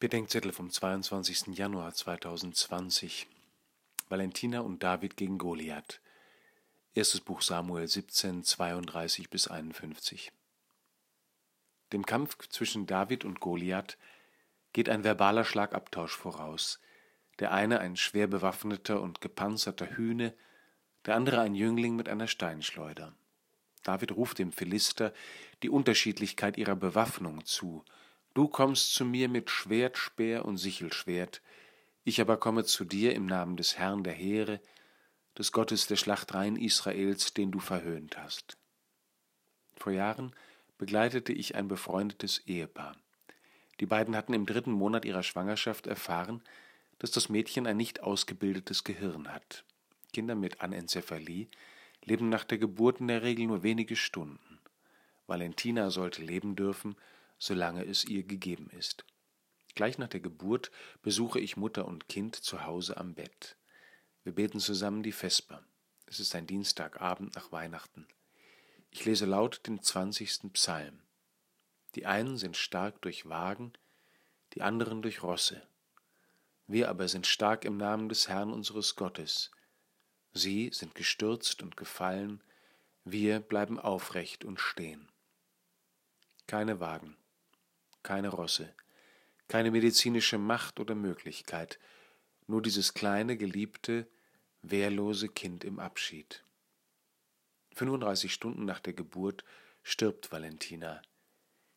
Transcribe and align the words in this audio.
Bedenkzettel 0.00 0.52
vom 0.52 0.70
22. 0.70 1.48
Januar 1.48 1.92
2020 1.92 3.28
Valentina 4.08 4.60
und 4.60 4.82
David 4.82 5.18
gegen 5.18 5.36
Goliath. 5.36 6.00
Erstes 6.94 7.20
Buch 7.20 7.42
Samuel 7.42 7.86
17, 7.86 8.42
32 8.42 9.28
bis 9.28 9.48
51. 9.48 10.32
Dem 11.92 12.06
Kampf 12.06 12.48
zwischen 12.48 12.86
David 12.86 13.26
und 13.26 13.40
Goliath 13.40 13.98
geht 14.72 14.88
ein 14.88 15.04
verbaler 15.04 15.44
Schlagabtausch 15.44 16.16
voraus. 16.16 16.80
Der 17.38 17.52
eine 17.52 17.80
ein 17.80 17.94
schwer 17.94 18.26
bewaffneter 18.26 19.02
und 19.02 19.20
gepanzerter 19.20 19.98
Hühne, 19.98 20.32
der 21.04 21.14
andere 21.14 21.42
ein 21.42 21.54
Jüngling 21.54 21.94
mit 21.94 22.08
einer 22.08 22.26
Steinschleuder. 22.26 23.14
David 23.82 24.12
ruft 24.12 24.38
dem 24.38 24.52
Philister 24.52 25.12
die 25.62 25.68
Unterschiedlichkeit 25.68 26.56
ihrer 26.56 26.76
Bewaffnung 26.76 27.44
zu 27.44 27.84
Du 28.34 28.46
kommst 28.46 28.94
zu 28.94 29.04
mir 29.04 29.28
mit 29.28 29.50
Schwert, 29.50 29.98
Speer 29.98 30.44
und 30.44 30.56
Sichelschwert, 30.56 31.42
ich 32.04 32.20
aber 32.20 32.36
komme 32.36 32.64
zu 32.64 32.84
dir 32.84 33.14
im 33.14 33.26
Namen 33.26 33.56
des 33.56 33.76
Herrn 33.76 34.04
der 34.04 34.12
Heere, 34.12 34.60
des 35.36 35.52
Gottes 35.52 35.86
der 35.86 35.96
Schlachtreihen 35.96 36.56
Israels, 36.56 37.34
den 37.34 37.50
du 37.50 37.58
verhöhnt 37.58 38.16
hast. 38.16 38.56
Vor 39.76 39.92
Jahren 39.92 40.34
begleitete 40.78 41.32
ich 41.32 41.56
ein 41.56 41.68
befreundetes 41.68 42.38
Ehepaar. 42.46 42.96
Die 43.80 43.86
beiden 43.86 44.14
hatten 44.14 44.34
im 44.34 44.46
dritten 44.46 44.72
Monat 44.72 45.04
ihrer 45.04 45.22
Schwangerschaft 45.22 45.86
erfahren, 45.86 46.42
dass 46.98 47.10
das 47.10 47.28
Mädchen 47.28 47.66
ein 47.66 47.76
nicht 47.76 48.02
ausgebildetes 48.02 48.84
Gehirn 48.84 49.32
hat. 49.32 49.64
Kinder 50.12 50.34
mit 50.34 50.60
Anencephalie 50.60 51.48
leben 52.04 52.28
nach 52.28 52.44
der 52.44 52.58
Geburt 52.58 53.00
in 53.00 53.08
der 53.08 53.22
Regel 53.22 53.46
nur 53.46 53.62
wenige 53.62 53.96
Stunden. 53.96 54.58
Valentina 55.26 55.90
sollte 55.90 56.22
leben 56.22 56.56
dürfen, 56.56 56.96
solange 57.40 57.84
es 57.84 58.04
ihr 58.04 58.22
gegeben 58.22 58.70
ist. 58.70 59.04
Gleich 59.74 59.98
nach 59.98 60.08
der 60.08 60.20
Geburt 60.20 60.70
besuche 61.02 61.40
ich 61.40 61.56
Mutter 61.56 61.86
und 61.86 62.08
Kind 62.08 62.36
zu 62.36 62.64
Hause 62.64 62.96
am 62.98 63.14
Bett. 63.14 63.56
Wir 64.22 64.32
beten 64.32 64.60
zusammen 64.60 65.02
die 65.02 65.12
Vesper. 65.12 65.64
Es 66.06 66.20
ist 66.20 66.34
ein 66.36 66.46
Dienstagabend 66.46 67.34
nach 67.34 67.50
Weihnachten. 67.50 68.06
Ich 68.90 69.04
lese 69.04 69.26
laut 69.26 69.66
den 69.66 69.82
zwanzigsten 69.82 70.50
Psalm. 70.52 71.00
Die 71.94 72.06
einen 72.06 72.36
sind 72.36 72.56
stark 72.56 73.00
durch 73.02 73.28
Wagen, 73.28 73.72
die 74.54 74.62
anderen 74.62 75.02
durch 75.02 75.22
Rosse. 75.22 75.66
Wir 76.66 76.88
aber 76.88 77.08
sind 77.08 77.26
stark 77.26 77.64
im 77.64 77.76
Namen 77.76 78.08
des 78.08 78.28
Herrn 78.28 78.52
unseres 78.52 78.96
Gottes. 78.96 79.50
Sie 80.32 80.70
sind 80.72 80.94
gestürzt 80.94 81.62
und 81.62 81.76
gefallen, 81.76 82.42
wir 83.04 83.40
bleiben 83.40 83.78
aufrecht 83.78 84.44
und 84.44 84.60
stehen. 84.60 85.08
Keine 86.46 86.80
Wagen, 86.80 87.16
keine 88.02 88.28
Rosse, 88.28 88.74
keine 89.48 89.70
medizinische 89.70 90.38
Macht 90.38 90.80
oder 90.80 90.94
Möglichkeit, 90.94 91.78
nur 92.46 92.62
dieses 92.62 92.94
kleine, 92.94 93.36
geliebte, 93.36 94.08
wehrlose 94.62 95.28
Kind 95.28 95.64
im 95.64 95.78
Abschied. 95.78 96.44
35 97.74 98.32
Stunden 98.32 98.64
nach 98.64 98.80
der 98.80 98.92
Geburt 98.92 99.44
stirbt 99.82 100.32
Valentina. 100.32 101.00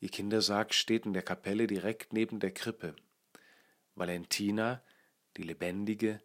Ihr 0.00 0.10
Kindersarg 0.10 0.74
steht 0.74 1.06
in 1.06 1.12
der 1.12 1.22
Kapelle 1.22 1.66
direkt 1.66 2.12
neben 2.12 2.40
der 2.40 2.52
Krippe. 2.52 2.94
Valentina, 3.94 4.82
die 5.36 5.42
Lebendige, 5.42 6.20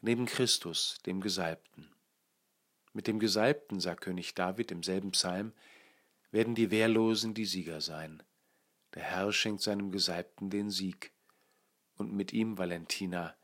neben 0.00 0.26
Christus, 0.26 0.98
dem 1.06 1.20
Gesalbten. 1.20 1.94
Mit 2.92 3.06
dem 3.06 3.20
Gesalbten, 3.20 3.80
sagt 3.80 4.02
König 4.02 4.34
David 4.34 4.70
im 4.72 4.82
selben 4.82 5.12
Psalm, 5.12 5.52
werden 6.30 6.54
die 6.54 6.70
Wehrlosen 6.70 7.34
die 7.34 7.46
Sieger 7.46 7.80
sein. 7.80 8.22
Der 8.94 9.02
Herr 9.02 9.32
schenkt 9.32 9.62
seinem 9.62 9.90
Gesalbten 9.90 10.50
den 10.50 10.70
Sieg 10.70 11.12
und 11.96 12.12
mit 12.12 12.32
ihm 12.32 12.58
Valentina, 12.58 13.34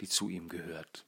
die 0.00 0.08
zu 0.08 0.28
ihm 0.28 0.48
gehört. 0.48 1.04